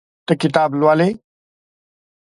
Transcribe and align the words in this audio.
ته 0.27 0.33
کتاب 0.41 0.69
لولې. 0.79 1.09